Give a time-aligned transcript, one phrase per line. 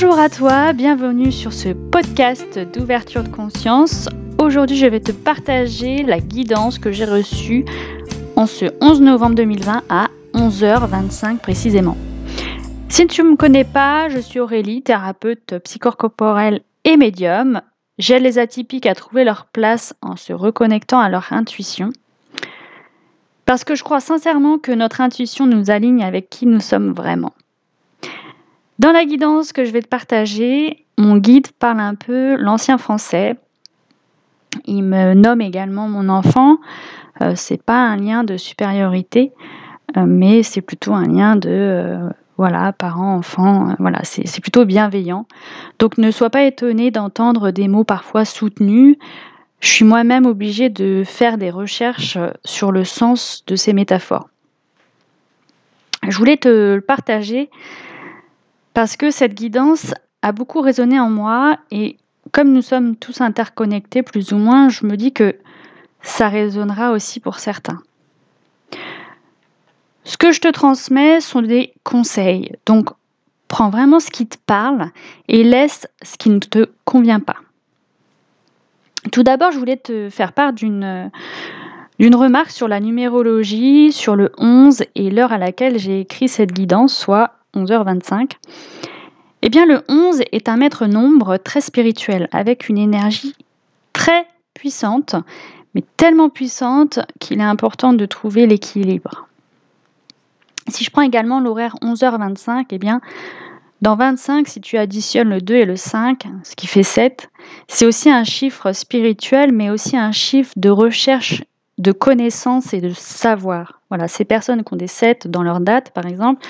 [0.00, 4.08] Bonjour à toi, bienvenue sur ce podcast d'ouverture de conscience.
[4.38, 7.64] Aujourd'hui, je vais te partager la guidance que j'ai reçue
[8.36, 11.96] en ce 11 novembre 2020 à 11h25 précisément.
[12.88, 17.60] Si tu ne me connais pas, je suis Aurélie, thérapeute psychocorporelle et médium.
[17.98, 21.90] J'aide les atypiques à trouver leur place en se reconnectant à leur intuition.
[23.46, 27.32] Parce que je crois sincèrement que notre intuition nous aligne avec qui nous sommes vraiment.
[28.78, 33.36] Dans la guidance que je vais te partager, mon guide parle un peu l'ancien français.
[34.66, 36.58] Il me nomme également mon enfant.
[37.20, 39.32] Euh, c'est pas un lien de supériorité,
[39.96, 45.26] euh, mais c'est plutôt un lien de euh, voilà, parents, enfants, voilà, c'est plutôt bienveillant.
[45.80, 48.96] Donc ne sois pas étonné d'entendre des mots parfois soutenus.
[49.58, 54.28] Je suis moi-même obligée de faire des recherches sur le sens de ces métaphores.
[56.06, 57.50] Je voulais te le partager
[58.78, 61.96] parce que cette guidance a beaucoup résonné en moi et
[62.30, 65.34] comme nous sommes tous interconnectés plus ou moins, je me dis que
[66.00, 67.82] ça résonnera aussi pour certains.
[70.04, 72.52] Ce que je te transmets sont des conseils.
[72.66, 72.90] Donc,
[73.48, 74.92] prends vraiment ce qui te parle
[75.26, 77.38] et laisse ce qui ne te convient pas.
[79.10, 81.10] Tout d'abord, je voulais te faire part d'une
[82.00, 86.96] remarque sur la numérologie, sur le 11 et l'heure à laquelle j'ai écrit cette guidance,
[86.96, 88.32] soit 11h25.
[89.42, 93.34] Eh bien, le 11 est un maître nombre très spirituel, avec une énergie
[93.92, 95.14] très puissante,
[95.74, 99.28] mais tellement puissante qu'il est important de trouver l'équilibre.
[100.68, 103.00] Si je prends également l'horaire 11h25, eh bien,
[103.80, 107.30] dans 25, si tu additionnes le 2 et le 5, ce qui fait 7,
[107.68, 111.44] c'est aussi un chiffre spirituel, mais aussi un chiffre de recherche
[111.78, 113.80] de connaissances et de savoir.
[113.88, 116.44] Voilà, ces personnes qui ont des 7 dans leur date, par exemple,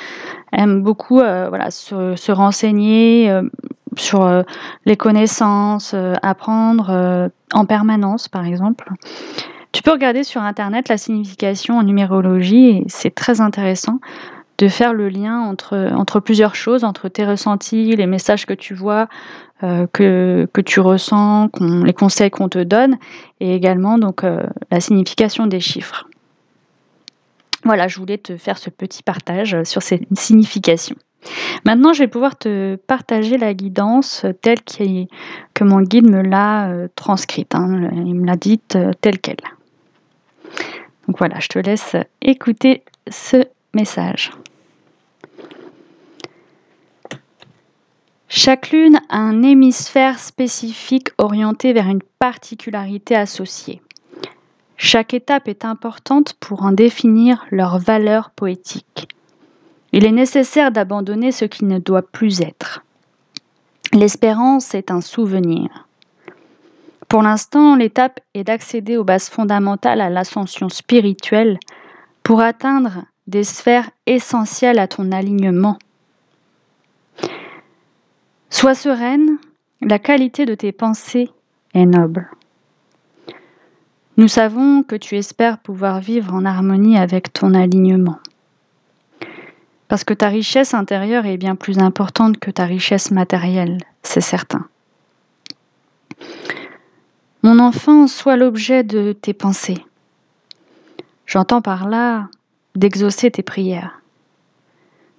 [0.53, 3.43] aiment beaucoup euh, voilà, se, renseigner euh,
[3.97, 4.43] sur euh,
[4.87, 8.91] les connaissances, apprendre en permanence, par exemple.
[9.73, 14.01] Tu peux regarder sur Internet la signification en numérologie et c'est très intéressant
[14.59, 19.09] de faire le lien entre, plusieurs choses, entre tes ressentis, les messages que tu vois,
[19.63, 22.99] euh, que, tu ressens, les conseils qu'on te donne,
[23.41, 26.09] et également donc euh, la signification des chiffres.
[27.65, 30.97] Voilà, je voulais te faire ce petit partage sur ces significations.
[31.65, 34.61] Maintenant, je vais pouvoir te partager la guidance telle
[35.55, 37.55] que mon guide me l'a euh, transcrite.
[37.55, 37.91] Hein.
[37.93, 39.37] il me l'a dite telle qu'elle.
[41.07, 43.45] Donc voilà, je te laisse écouter ce
[43.75, 44.31] message.
[48.31, 53.81] Chaque lune a un hémisphère spécifique orienté vers une particularité associée.
[54.77, 59.09] Chaque étape est importante pour en définir leur valeur poétique.
[59.93, 62.85] Il est nécessaire d'abandonner ce qui ne doit plus être.
[63.95, 65.87] L'espérance est un souvenir.
[67.09, 71.59] Pour l'instant, l'étape est d'accéder aux bases fondamentales à l'ascension spirituelle
[72.23, 75.79] pour atteindre des sphères essentielles à ton alignement
[78.51, 79.39] Sois sereine,
[79.83, 81.31] la qualité de tes pensées
[81.75, 82.31] est noble.
[84.17, 88.19] Nous savons que tu espères pouvoir vivre en harmonie avec ton alignement.
[89.87, 94.67] Parce que ta richesse intérieure est bien plus importante que ta richesse matérielle, c'est certain.
[97.43, 99.85] Mon enfant, sois l'objet de tes pensées.
[101.27, 102.29] J'entends par là
[102.75, 104.01] d'exaucer tes prières.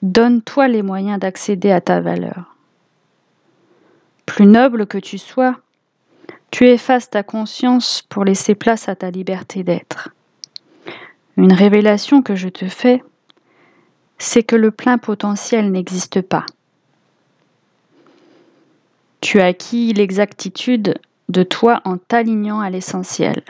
[0.02, 2.56] Donne-toi les moyens d'accéder à ta valeur.
[4.30, 5.60] Plus noble que tu sois,
[6.52, 10.10] tu effaces ta conscience pour laisser place à ta liberté d'être.
[11.36, 13.04] Une révélation que je te fais,
[14.20, 16.46] c'est que le plein potentiel n'existe pas.
[19.20, 23.42] Tu acquis l'exactitude de toi en t'alignant à l'essentiel.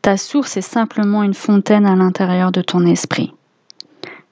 [0.00, 3.34] Ta source est simplement une fontaine à l'intérieur de ton esprit.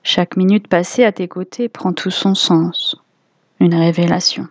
[0.04, 2.94] Chaque minute passée à tes côtés prend tout son sens.
[3.58, 4.46] Une révélation.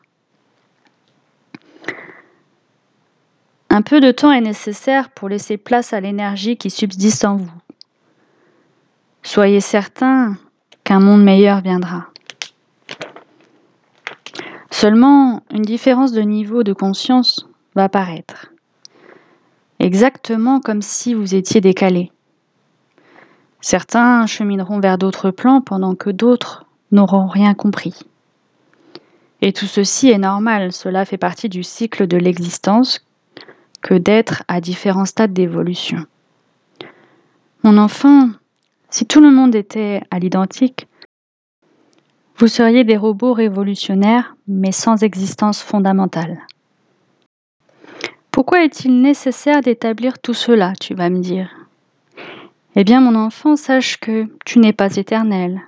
[3.80, 7.50] Un peu de temps est nécessaire pour laisser place à l'énergie qui subsiste en vous.
[9.24, 10.36] Soyez certain
[10.84, 12.08] qu'un monde meilleur viendra.
[14.70, 18.52] Seulement, une différence de niveau de conscience va apparaître.
[19.80, 22.12] Exactement comme si vous étiez décalé.
[23.62, 27.98] Certains chemineront vers d'autres plans pendant que d'autres n'auront rien compris.
[29.42, 33.06] Et tout ceci est normal, cela fait partie du cycle de l'existence
[33.82, 36.06] que d'être à différents stades d'évolution.
[37.64, 38.30] Mon enfant,
[38.90, 40.88] si tout le monde était à l'identique,
[42.40, 46.40] Vous seriez des robots révolutionnaires, mais sans existence fondamentale.
[48.32, 51.50] Pourquoi est-il nécessaire d'établir tout cela, tu vas me dire?
[52.78, 55.60] Eh bien, mon enfant, sache que tu n'es pas éternel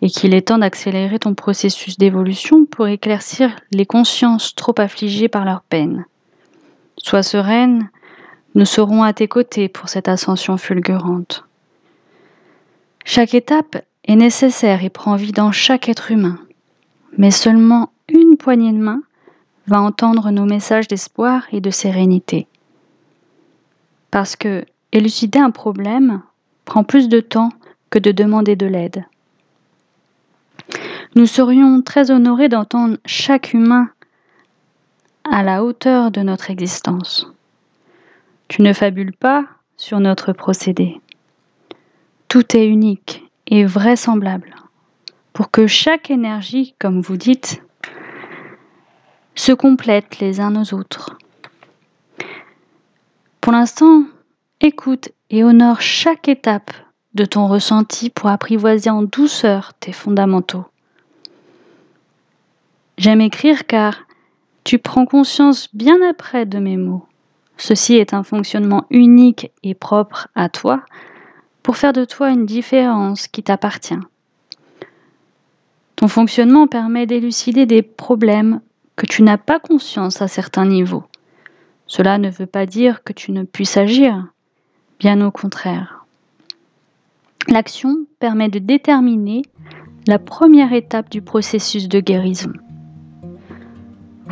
[0.00, 5.44] et qu'il est temps d'accélérer ton processus d'évolution pour éclaircir les consciences trop affligées par
[5.44, 6.04] leur peine.
[7.02, 7.90] Sois sereine,
[8.54, 11.44] nous serons à tes côtés pour cette ascension fulgurante.
[13.04, 16.38] Chaque étape est nécessaire et prend vie dans chaque être humain,
[17.18, 19.02] mais seulement une poignée de main
[19.66, 22.46] va entendre nos messages d'espoir et de sérénité.
[24.12, 26.22] Parce que élucider un problème
[26.64, 27.50] prend plus de temps
[27.90, 29.04] que de demander de l'aide.
[31.16, 33.90] Nous serions très honorés d'entendre chaque humain
[35.24, 37.26] à la hauteur de notre existence.
[38.48, 39.44] Tu ne fabules pas
[39.76, 41.00] sur notre procédé.
[42.28, 44.54] Tout est unique et vraisemblable
[45.32, 47.62] pour que chaque énergie, comme vous dites,
[49.34, 51.16] se complètent les uns aux autres.
[53.40, 54.04] Pour l'instant,
[54.60, 56.70] écoute et honore chaque étape
[57.14, 60.64] de ton ressenti pour apprivoiser en douceur tes fondamentaux.
[62.98, 64.04] J'aime écrire car
[64.64, 67.06] tu prends conscience bien après de mes mots.
[67.56, 70.82] Ceci est un fonctionnement unique et propre à toi
[71.62, 73.98] pour faire de toi une différence qui t'appartient.
[75.96, 78.60] Ton fonctionnement permet d'élucider des problèmes
[78.96, 81.04] que tu n'as pas conscience à certains niveaux.
[81.86, 84.26] Cela ne veut pas dire que tu ne puisses agir,
[84.98, 86.04] bien au contraire.
[87.48, 89.42] L'action permet de déterminer
[90.06, 92.52] la première étape du processus de guérison.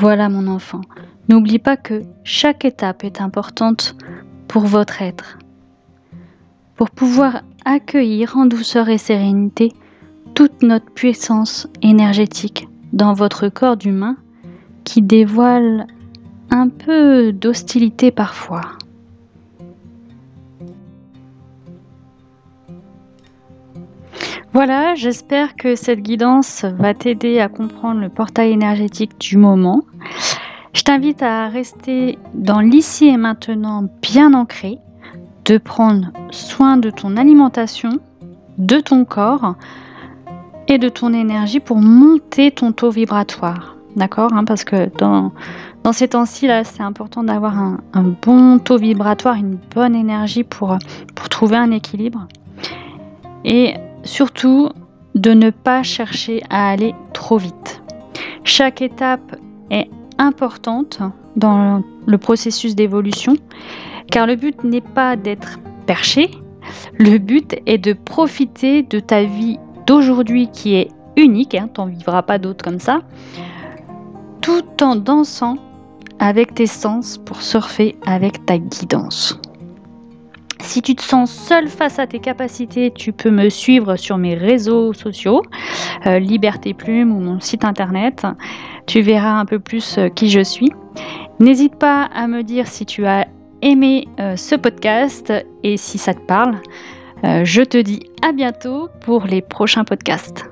[0.00, 0.80] Voilà mon enfant,
[1.28, 3.96] n'oublie pas que chaque étape est importante
[4.48, 5.38] pour votre être.
[6.74, 9.74] Pour pouvoir accueillir en douceur et sérénité
[10.34, 14.16] toute notre puissance énergétique dans votre corps d'humain
[14.84, 15.86] qui dévoile
[16.48, 18.62] un peu d'hostilité parfois.
[24.52, 29.82] Voilà, j'espère que cette guidance va t'aider à comprendre le portail énergétique du moment.
[30.72, 34.78] Je t'invite à rester dans l'ici et maintenant bien ancré,
[35.44, 38.00] de prendre soin de ton alimentation,
[38.58, 39.54] de ton corps
[40.66, 43.76] et de ton énergie pour monter ton taux vibratoire.
[43.94, 45.30] D'accord hein, Parce que dans,
[45.84, 47.78] dans ces temps-ci, c'est important d'avoir un,
[48.22, 50.76] bon taux vibratoire, une bonne énergie pour,
[51.14, 52.26] pour trouver un équilibre.
[53.44, 53.74] Et
[54.04, 54.70] surtout,
[55.14, 57.82] de ne pas chercher à aller trop vite.
[58.44, 59.36] Chaque étape
[59.70, 59.88] est
[60.18, 61.00] importante
[61.36, 63.36] dans le processus d'évolution,
[64.10, 66.30] car le but n'est pas d'être perché,
[66.98, 71.86] le but est de profiter de ta vie d'aujourd'hui qui est unique, hein, tu n'en
[71.86, 73.00] vivras pas d'autres comme ça,
[74.40, 75.56] tout en dansant
[76.18, 79.39] avec tes sens pour surfer avec ta guidance.
[80.62, 84.34] Si tu te sens seul face à tes capacités, tu peux me suivre sur mes
[84.34, 85.42] réseaux sociaux,
[86.06, 88.26] euh, Liberté Plume ou mon site internet.
[88.86, 90.70] Tu verras un peu plus euh, qui je suis.
[91.40, 93.26] N'hésite pas à me dire si tu as
[93.62, 96.56] aimé euh, ce podcast et si ça te parle.
[97.22, 100.46] je te dis à bientôt pour les prochains podcasts.